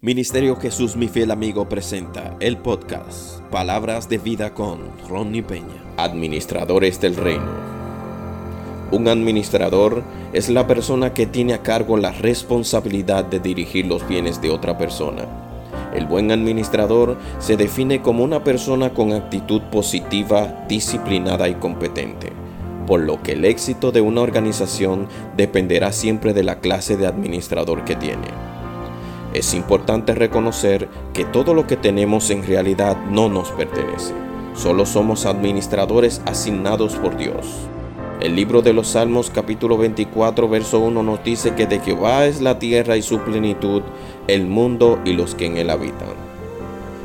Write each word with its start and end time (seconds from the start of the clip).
Ministerio 0.00 0.54
Jesús 0.54 0.94
mi 0.94 1.08
fiel 1.08 1.32
amigo 1.32 1.68
presenta 1.68 2.36
el 2.38 2.56
podcast 2.56 3.40
Palabras 3.50 4.08
de 4.08 4.18
vida 4.18 4.54
con 4.54 4.78
Ronnie 5.08 5.42
Peña. 5.42 5.82
Administradores 5.96 7.00
del 7.00 7.16
Reino. 7.16 7.50
Un 8.92 9.08
administrador 9.08 10.04
es 10.32 10.50
la 10.50 10.68
persona 10.68 11.14
que 11.14 11.26
tiene 11.26 11.52
a 11.52 11.64
cargo 11.64 11.96
la 11.96 12.12
responsabilidad 12.12 13.24
de 13.24 13.40
dirigir 13.40 13.86
los 13.86 14.06
bienes 14.06 14.40
de 14.40 14.50
otra 14.50 14.78
persona. 14.78 15.24
El 15.92 16.06
buen 16.06 16.30
administrador 16.30 17.16
se 17.40 17.56
define 17.56 18.00
como 18.00 18.22
una 18.22 18.44
persona 18.44 18.94
con 18.94 19.12
actitud 19.12 19.62
positiva, 19.62 20.64
disciplinada 20.68 21.48
y 21.48 21.56
competente, 21.56 22.30
por 22.86 23.00
lo 23.00 23.20
que 23.20 23.32
el 23.32 23.44
éxito 23.44 23.90
de 23.90 24.00
una 24.00 24.20
organización 24.20 25.08
dependerá 25.36 25.90
siempre 25.90 26.34
de 26.34 26.44
la 26.44 26.60
clase 26.60 26.96
de 26.96 27.08
administrador 27.08 27.84
que 27.84 27.96
tiene. 27.96 28.47
Es 29.34 29.52
importante 29.52 30.14
reconocer 30.14 30.88
que 31.12 31.26
todo 31.26 31.52
lo 31.52 31.66
que 31.66 31.76
tenemos 31.76 32.30
en 32.30 32.46
realidad 32.46 32.96
no 33.10 33.28
nos 33.28 33.50
pertenece. 33.50 34.14
Solo 34.54 34.86
somos 34.86 35.26
administradores 35.26 36.22
asignados 36.24 36.94
por 36.94 37.18
Dios. 37.18 37.46
El 38.22 38.34
libro 38.34 38.62
de 38.62 38.72
los 38.72 38.88
Salmos 38.88 39.30
capítulo 39.30 39.76
24 39.76 40.48
verso 40.48 40.80
1 40.80 41.02
nos 41.02 41.22
dice 41.22 41.54
que 41.54 41.66
de 41.66 41.78
Jehová 41.78 42.24
es 42.24 42.40
la 42.40 42.58
tierra 42.58 42.96
y 42.96 43.02
su 43.02 43.20
plenitud, 43.20 43.82
el 44.28 44.46
mundo 44.46 44.98
y 45.04 45.12
los 45.12 45.34
que 45.34 45.44
en 45.44 45.58
él 45.58 45.68
habitan. 45.68 46.08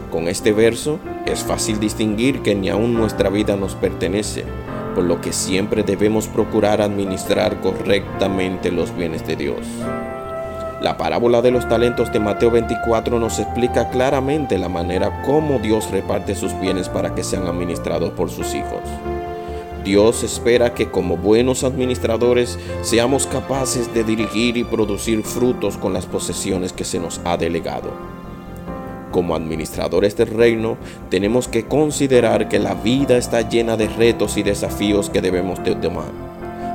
Con 0.09 0.29
este 0.29 0.53
verso 0.53 0.99
es 1.25 1.43
fácil 1.43 1.79
distinguir 1.79 2.41
que 2.41 2.55
ni 2.55 2.69
aún 2.69 2.93
nuestra 2.93 3.29
vida 3.29 3.57
nos 3.57 3.75
pertenece, 3.75 4.45
por 4.95 5.03
lo 5.03 5.19
que 5.19 5.33
siempre 5.33 5.83
debemos 5.83 6.27
procurar 6.27 6.81
administrar 6.81 7.59
correctamente 7.59 8.71
los 8.71 8.95
bienes 8.95 9.27
de 9.27 9.35
Dios. 9.35 9.67
La 10.83 10.97
parábola 10.97 11.41
de 11.41 11.49
los 11.49 11.65
talentos 11.69 12.11
de 12.11 12.19
Mateo 12.19 12.51
24 12.51 13.17
nos 13.17 13.39
explica 13.39 13.89
claramente 13.89 14.57
la 14.57 14.67
manera 14.67 15.21
como 15.21 15.57
Dios 15.59 15.89
reparte 15.89 16.35
sus 16.35 16.59
bienes 16.59 16.89
para 16.89 17.15
que 17.15 17.23
sean 17.23 17.47
administrados 17.47 18.11
por 18.11 18.29
sus 18.29 18.53
hijos. 18.53 18.81
Dios 19.85 20.25
espera 20.25 20.73
que 20.73 20.91
como 20.91 21.15
buenos 21.15 21.63
administradores 21.63 22.59
seamos 22.81 23.27
capaces 23.27 23.93
de 23.93 24.03
dirigir 24.03 24.57
y 24.57 24.65
producir 24.65 25.23
frutos 25.23 25.77
con 25.77 25.93
las 25.93 26.05
posesiones 26.05 26.73
que 26.73 26.83
se 26.83 26.99
nos 26.99 27.21
ha 27.23 27.37
delegado. 27.37 27.93
Como 29.13 29.35
administradores 29.35 30.17
del 30.17 30.35
reino, 30.35 30.75
tenemos 31.09 31.47
que 31.47 31.65
considerar 31.65 32.49
que 32.49 32.59
la 32.59 32.73
vida 32.73 33.15
está 33.15 33.47
llena 33.47 33.77
de 33.77 33.87
retos 33.87 34.35
y 34.35 34.43
desafíos 34.43 35.09
que 35.09 35.21
debemos 35.21 35.63
de 35.63 35.75
tomar, 35.75 36.11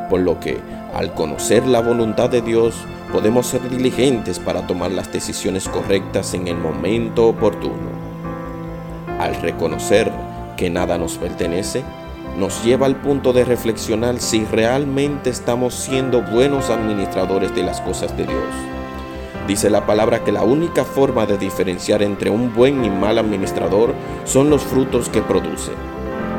por 0.08 0.20
lo 0.20 0.40
que 0.40 0.56
al 0.94 1.14
conocer 1.14 1.66
la 1.66 1.80
voluntad 1.80 2.30
de 2.30 2.42
Dios, 2.42 2.74
podemos 3.12 3.46
ser 3.46 3.68
diligentes 3.68 4.38
para 4.38 4.66
tomar 4.66 4.90
las 4.90 5.12
decisiones 5.12 5.68
correctas 5.68 6.34
en 6.34 6.48
el 6.48 6.56
momento 6.56 7.28
oportuno. 7.28 7.90
Al 9.18 9.34
reconocer 9.36 10.10
que 10.56 10.70
nada 10.70 10.98
nos 10.98 11.18
pertenece, 11.18 11.84
nos 12.38 12.64
lleva 12.64 12.86
al 12.86 12.96
punto 12.96 13.32
de 13.32 13.44
reflexionar 13.44 14.20
si 14.20 14.44
realmente 14.44 15.30
estamos 15.30 15.74
siendo 15.74 16.22
buenos 16.22 16.70
administradores 16.70 17.54
de 17.54 17.64
las 17.64 17.80
cosas 17.80 18.16
de 18.16 18.24
Dios. 18.24 18.54
Dice 19.46 19.70
la 19.70 19.86
palabra 19.86 20.24
que 20.24 20.30
la 20.30 20.42
única 20.42 20.84
forma 20.84 21.26
de 21.26 21.38
diferenciar 21.38 22.02
entre 22.02 22.30
un 22.30 22.54
buen 22.54 22.84
y 22.84 22.90
mal 22.90 23.18
administrador 23.18 23.94
son 24.24 24.50
los 24.50 24.62
frutos 24.62 25.08
que 25.08 25.22
produce. 25.22 25.72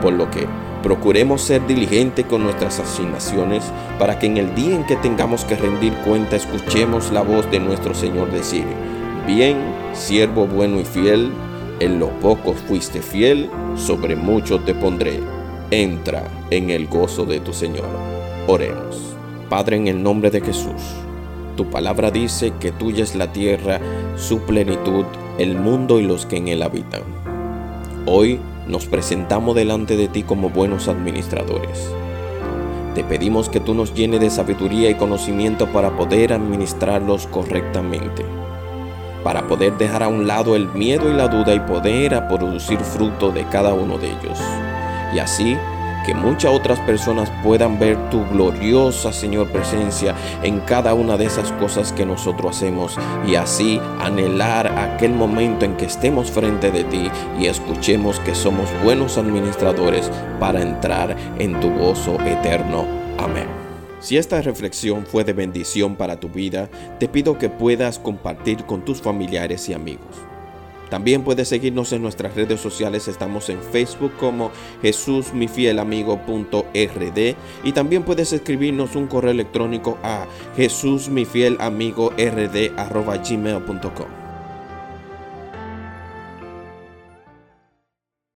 Por 0.01 0.13
lo 0.13 0.29
que 0.29 0.47
Procuremos 0.83 1.41
ser 1.41 1.65
diligentes 1.67 2.25
con 2.25 2.43
nuestras 2.43 2.79
asignaciones 2.79 3.63
para 3.97 4.17
que 4.17 4.27
en 4.27 4.37
el 4.37 4.55
día 4.55 4.75
en 4.75 4.85
que 4.85 4.95
tengamos 4.95 5.43
que 5.43 5.55
rendir 5.55 5.93
cuenta 6.05 6.37
escuchemos 6.37 7.11
la 7.11 7.21
voz 7.21 7.49
de 7.51 7.59
nuestro 7.59 7.93
Señor 7.93 8.31
decir, 8.31 8.65
bien, 9.27 9.57
siervo 9.93 10.47
bueno 10.47 10.79
y 10.79 10.85
fiel, 10.85 11.31
en 11.79 11.99
lo 11.99 12.09
poco 12.19 12.53
fuiste 12.53 13.01
fiel, 13.01 13.49
sobre 13.75 14.15
mucho 14.15 14.59
te 14.59 14.73
pondré. 14.73 15.19
Entra 15.71 16.23
en 16.49 16.69
el 16.69 16.87
gozo 16.87 17.25
de 17.25 17.39
tu 17.39 17.53
Señor. 17.53 17.87
Oremos. 18.47 19.15
Padre, 19.49 19.77
en 19.77 19.87
el 19.87 20.01
nombre 20.01 20.31
de 20.31 20.41
Jesús, 20.41 20.81
tu 21.55 21.69
palabra 21.69 22.09
dice 22.09 22.53
que 22.59 22.71
tuya 22.71 23.03
es 23.03 23.15
la 23.15 23.33
tierra, 23.33 23.79
su 24.15 24.39
plenitud, 24.41 25.05
el 25.37 25.55
mundo 25.55 25.99
y 25.99 26.03
los 26.03 26.25
que 26.25 26.37
en 26.37 26.47
él 26.47 26.61
habitan. 26.61 27.01
Hoy 28.05 28.39
nos 28.69 28.85
presentamos 28.85 29.55
delante 29.55 29.97
de 29.97 30.07
ti 30.07 30.21
como 30.21 30.51
buenos 30.51 30.87
administradores. 30.87 31.91
Te 32.93 33.03
pedimos 33.03 33.49
que 33.49 33.59
tú 33.59 33.73
nos 33.73 33.95
llenes 33.95 34.19
de 34.21 34.29
sabiduría 34.29 34.91
y 34.91 34.95
conocimiento 34.95 35.67
para 35.67 35.97
poder 35.97 36.33
administrarlos 36.33 37.25
correctamente, 37.27 38.23
para 39.23 39.47
poder 39.47 39.75
dejar 39.77 40.03
a 40.03 40.07
un 40.07 40.27
lado 40.27 40.55
el 40.55 40.67
miedo 40.69 41.09
y 41.09 41.13
la 41.13 41.27
duda 41.27 41.55
y 41.55 41.59
poder 41.61 42.27
producir 42.27 42.79
fruto 42.79 43.31
de 43.31 43.43
cada 43.45 43.73
uno 43.73 43.97
de 43.97 44.07
ellos. 44.07 44.39
Y 45.15 45.19
así 45.19 45.57
que 46.09 46.15
muchas 46.15 46.51
otras 46.51 46.79
personas 46.79 47.31
puedan 47.43 47.77
ver 47.77 48.09
tu 48.09 48.27
gloriosa, 48.29 49.13
Señor, 49.13 49.47
presencia 49.49 50.15
en 50.41 50.59
cada 50.61 50.95
una 50.95 51.17
de 51.17 51.25
esas 51.25 51.51
cosas 51.51 51.93
que 51.93 52.03
nosotros 52.03 52.57
hacemos 52.57 52.97
y 53.27 53.35
así 53.35 53.79
anhelar 53.99 54.75
aquel 54.75 55.13
momento 55.13 55.65
en 55.65 55.77
que 55.77 55.85
estemos 55.85 56.31
frente 56.31 56.71
de 56.71 56.83
ti 56.85 57.11
y 57.39 57.45
escuchemos 57.45 58.19
que 58.21 58.33
somos 58.33 58.67
buenos 58.83 59.19
administradores 59.19 60.09
para 60.39 60.63
entrar 60.63 61.15
en 61.37 61.59
tu 61.59 61.69
gozo 61.77 62.19
eterno. 62.21 62.87
Amén. 63.19 63.45
Si 63.99 64.17
esta 64.17 64.41
reflexión 64.41 65.05
fue 65.05 65.23
de 65.23 65.33
bendición 65.33 65.95
para 65.95 66.19
tu 66.19 66.27
vida, 66.29 66.71
te 66.99 67.07
pido 67.07 67.37
que 67.37 67.49
puedas 67.49 67.99
compartir 67.99 68.65
con 68.65 68.83
tus 68.83 68.99
familiares 68.99 69.69
y 69.69 69.73
amigos. 69.73 70.28
También 70.89 71.23
puedes 71.23 71.47
seguirnos 71.47 71.91
en 71.93 72.01
nuestras 72.01 72.35
redes 72.35 72.59
sociales. 72.59 73.07
Estamos 73.07 73.49
en 73.49 73.61
Facebook 73.61 74.13
como 74.19 74.51
Jesús 74.81 75.33
mi 75.33 75.47
fiel 75.47 75.79
amigo.rd 75.79 77.35
y 77.63 77.71
también 77.73 78.03
puedes 78.03 78.33
escribirnos 78.33 78.95
un 78.95 79.07
correo 79.07 79.31
electrónico 79.31 79.97
a 80.03 80.25
Jesús 80.55 81.09
mi 81.09 81.25
fiel 81.25 81.57
amigo 81.59 82.11
rd. 82.17 82.71